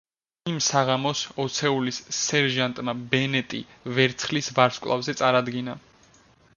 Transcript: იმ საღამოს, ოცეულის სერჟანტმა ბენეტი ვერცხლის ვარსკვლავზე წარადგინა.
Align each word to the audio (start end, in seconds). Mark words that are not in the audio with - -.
იმ 0.51 0.55
საღამოს, 0.67 1.21
ოცეულის 1.43 2.01
სერჟანტმა 2.21 2.97
ბენეტი 3.13 3.63
ვერცხლის 3.99 4.53
ვარსკვლავზე 4.61 5.21
წარადგინა. 5.23 5.83